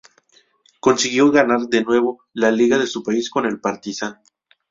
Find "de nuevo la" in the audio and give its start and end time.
1.67-2.49